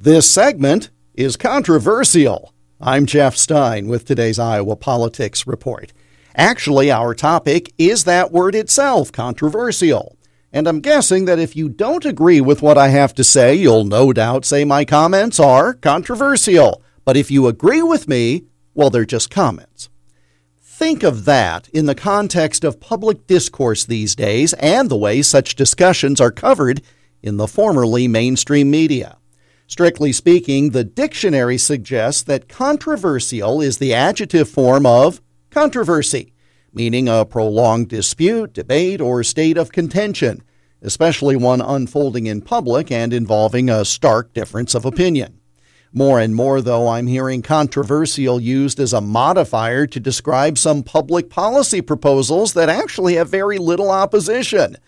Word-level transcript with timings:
This 0.00 0.30
segment 0.30 0.90
is 1.14 1.36
controversial. 1.36 2.54
I'm 2.80 3.04
Jeff 3.04 3.34
Stein 3.36 3.88
with 3.88 4.04
today's 4.04 4.38
Iowa 4.38 4.76
Politics 4.76 5.44
Report. 5.44 5.92
Actually, 6.36 6.88
our 6.88 7.16
topic 7.16 7.74
is 7.78 8.04
that 8.04 8.30
word 8.30 8.54
itself, 8.54 9.10
controversial. 9.10 10.16
And 10.52 10.68
I'm 10.68 10.78
guessing 10.78 11.24
that 11.24 11.40
if 11.40 11.56
you 11.56 11.68
don't 11.68 12.04
agree 12.04 12.40
with 12.40 12.62
what 12.62 12.78
I 12.78 12.90
have 12.90 13.12
to 13.14 13.24
say, 13.24 13.56
you'll 13.56 13.82
no 13.82 14.12
doubt 14.12 14.44
say 14.44 14.64
my 14.64 14.84
comments 14.84 15.40
are 15.40 15.74
controversial. 15.74 16.80
But 17.04 17.16
if 17.16 17.28
you 17.28 17.48
agree 17.48 17.82
with 17.82 18.06
me, 18.06 18.44
well, 18.74 18.90
they're 18.90 19.04
just 19.04 19.32
comments. 19.32 19.90
Think 20.62 21.02
of 21.02 21.24
that 21.24 21.68
in 21.70 21.86
the 21.86 21.96
context 21.96 22.62
of 22.62 22.78
public 22.78 23.26
discourse 23.26 23.84
these 23.84 24.14
days 24.14 24.52
and 24.52 24.88
the 24.88 24.96
way 24.96 25.22
such 25.22 25.56
discussions 25.56 26.20
are 26.20 26.30
covered 26.30 26.82
in 27.20 27.36
the 27.36 27.48
formerly 27.48 28.06
mainstream 28.06 28.70
media. 28.70 29.17
Strictly 29.68 30.12
speaking, 30.12 30.70
the 30.70 30.82
dictionary 30.82 31.58
suggests 31.58 32.22
that 32.22 32.48
controversial 32.48 33.60
is 33.60 33.76
the 33.76 33.92
adjective 33.92 34.48
form 34.48 34.86
of 34.86 35.20
controversy, 35.50 36.32
meaning 36.72 37.06
a 37.06 37.26
prolonged 37.26 37.88
dispute, 37.88 38.54
debate, 38.54 38.98
or 38.98 39.22
state 39.22 39.58
of 39.58 39.70
contention, 39.70 40.42
especially 40.80 41.36
one 41.36 41.60
unfolding 41.60 42.26
in 42.26 42.40
public 42.40 42.90
and 42.90 43.12
involving 43.12 43.68
a 43.68 43.84
stark 43.84 44.32
difference 44.32 44.74
of 44.74 44.86
opinion. 44.86 45.38
More 45.92 46.18
and 46.18 46.34
more, 46.34 46.62
though, 46.62 46.88
I'm 46.88 47.06
hearing 47.06 47.42
controversial 47.42 48.40
used 48.40 48.80
as 48.80 48.94
a 48.94 49.02
modifier 49.02 49.86
to 49.86 50.00
describe 50.00 50.56
some 50.56 50.82
public 50.82 51.28
policy 51.28 51.82
proposals 51.82 52.54
that 52.54 52.70
actually 52.70 53.16
have 53.16 53.28
very 53.28 53.58
little 53.58 53.90
opposition. 53.90 54.78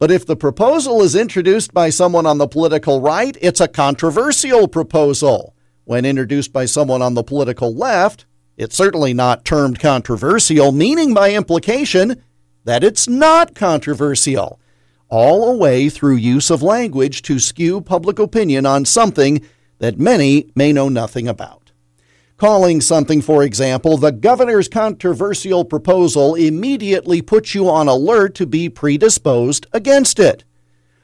But 0.00 0.10
if 0.10 0.24
the 0.24 0.34
proposal 0.34 1.02
is 1.02 1.14
introduced 1.14 1.74
by 1.74 1.90
someone 1.90 2.24
on 2.24 2.38
the 2.38 2.48
political 2.48 3.02
right, 3.02 3.36
it's 3.42 3.60
a 3.60 3.68
controversial 3.68 4.66
proposal. 4.66 5.54
When 5.84 6.06
introduced 6.06 6.54
by 6.54 6.64
someone 6.64 7.02
on 7.02 7.12
the 7.12 7.22
political 7.22 7.74
left, 7.74 8.24
it's 8.56 8.74
certainly 8.74 9.12
not 9.12 9.44
termed 9.44 9.78
controversial, 9.78 10.72
meaning 10.72 11.12
by 11.12 11.34
implication 11.34 12.22
that 12.64 12.82
it's 12.82 13.08
not 13.08 13.54
controversial. 13.54 14.58
All 15.10 15.52
a 15.52 15.56
way 15.58 15.90
through 15.90 16.16
use 16.16 16.48
of 16.50 16.62
language 16.62 17.20
to 17.22 17.38
skew 17.38 17.82
public 17.82 18.18
opinion 18.18 18.64
on 18.64 18.86
something 18.86 19.46
that 19.80 19.98
many 19.98 20.50
may 20.56 20.72
know 20.72 20.88
nothing 20.88 21.28
about. 21.28 21.59
Calling 22.40 22.80
something, 22.80 23.20
for 23.20 23.42
example, 23.42 23.98
the 23.98 24.12
governor's 24.12 24.66
controversial 24.66 25.62
proposal 25.62 26.34
immediately 26.34 27.20
puts 27.20 27.54
you 27.54 27.68
on 27.68 27.86
alert 27.86 28.34
to 28.36 28.46
be 28.46 28.70
predisposed 28.70 29.66
against 29.74 30.18
it. 30.18 30.42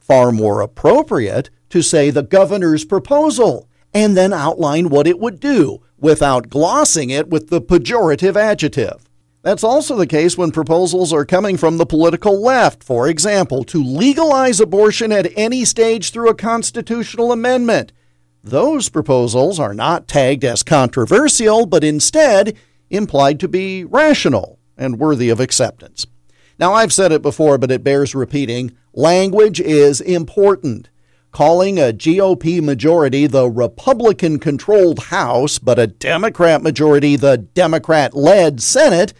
Far 0.00 0.32
more 0.32 0.60
appropriate 0.60 1.48
to 1.68 1.82
say 1.82 2.10
the 2.10 2.24
governor's 2.24 2.84
proposal 2.84 3.68
and 3.94 4.16
then 4.16 4.32
outline 4.32 4.88
what 4.88 5.06
it 5.06 5.20
would 5.20 5.38
do 5.38 5.80
without 6.00 6.48
glossing 6.48 7.10
it 7.10 7.28
with 7.28 7.48
the 7.48 7.62
pejorative 7.62 8.34
adjective. 8.34 9.08
That's 9.42 9.62
also 9.62 9.94
the 9.94 10.08
case 10.08 10.36
when 10.36 10.50
proposals 10.50 11.12
are 11.12 11.24
coming 11.24 11.56
from 11.56 11.76
the 11.76 11.86
political 11.86 12.42
left, 12.42 12.82
for 12.82 13.06
example, 13.06 13.62
to 13.66 13.80
legalize 13.80 14.58
abortion 14.58 15.12
at 15.12 15.32
any 15.36 15.64
stage 15.64 16.10
through 16.10 16.30
a 16.30 16.34
constitutional 16.34 17.30
amendment 17.30 17.92
those 18.42 18.88
proposals 18.88 19.60
are 19.60 19.74
not 19.74 20.08
tagged 20.08 20.44
as 20.44 20.62
controversial, 20.62 21.66
but 21.66 21.84
instead 21.84 22.56
implied 22.88 23.38
to 23.40 23.48
be 23.48 23.84
rational 23.84 24.58
and 24.76 24.98
worthy 24.98 25.28
of 25.28 25.40
acceptance. 25.40 26.06
Now, 26.58 26.72
I've 26.72 26.92
said 26.92 27.12
it 27.12 27.22
before, 27.22 27.58
but 27.58 27.70
it 27.70 27.84
bears 27.84 28.14
repeating 28.14 28.72
language 28.92 29.60
is 29.60 30.00
important. 30.00 30.88
Calling 31.32 31.78
a 31.78 31.92
GOP 31.92 32.60
majority 32.60 33.26
the 33.26 33.48
Republican 33.48 34.38
controlled 34.38 35.04
House, 35.04 35.58
but 35.58 35.78
a 35.78 35.86
Democrat 35.86 36.60
majority 36.60 37.16
the 37.16 37.38
Democrat 37.38 38.14
led 38.14 38.60
Senate 38.60 39.14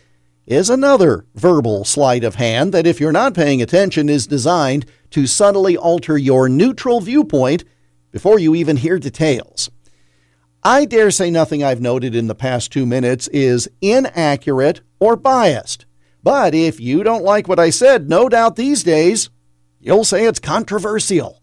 is 0.45 0.69
another 0.69 1.25
verbal 1.37 1.85
sleight 1.85 2.25
of 2.25 2.35
hand 2.35 2.75
that, 2.75 2.87
if 2.87 2.99
you're 2.99 3.13
not 3.13 3.35
paying 3.35 3.63
attention, 3.63 4.09
is 4.09 4.27
designed 4.27 4.85
to 5.11 5.27
subtly 5.27 5.77
alter 5.77 6.19
your 6.19 6.49
neutral 6.49 7.01
viewpoint 7.01 7.63
before 8.11 8.39
you 8.39 8.55
even 8.55 8.77
hear 8.77 8.99
details. 8.99 9.71
I 10.63 10.85
dare 10.85 11.11
say 11.11 11.31
nothing 11.31 11.65
I've 11.65 11.81
noted 11.81 12.15
in 12.15 12.27
the 12.27 12.35
past 12.35 12.71
two 12.71 12.85
minutes 12.85 13.29
is 13.29 13.69
inaccurate 13.81 14.83
or 14.99 15.17
biased. 15.17 15.87
But 16.23 16.55
if 16.55 16.79
you 16.79 17.03
don't 17.03 17.25
like 17.25 17.49
what 17.49 17.59
I 17.59 17.71
said, 17.71 18.09
no 18.09 18.29
doubt 18.29 18.57
these 18.57 18.83
days 18.83 19.31
you'll 19.81 20.05
say 20.05 20.27
it's 20.27 20.39
controversial. 20.39 21.41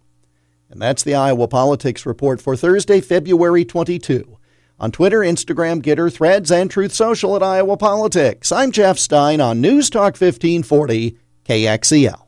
And 0.70 0.82
that's 0.82 1.02
the 1.02 1.16
Iowa 1.16 1.48
Politics 1.48 2.06
Report 2.06 2.42
for 2.42 2.56
Thursday, 2.56 3.02
February 3.02 3.66
22. 3.66 4.38
On 4.80 4.92
Twitter, 4.92 5.20
Instagram, 5.22 5.82
Gettr, 5.82 6.14
Threads, 6.14 6.52
and 6.52 6.70
Truth 6.70 6.94
Social 6.94 7.36
at 7.36 7.42
Iowa 7.42 7.78
Politics. 7.78 8.52
I'm 8.52 8.72
Jeff 8.72 9.00
Stein 9.00 9.42
on 9.42 9.60
News 9.60 9.90
Talk 9.90 10.14
1540 10.14 11.18
KXEL. 11.46 12.27